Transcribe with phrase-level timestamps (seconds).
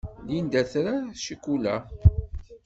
[0.27, 1.75] Linda tra ccikula.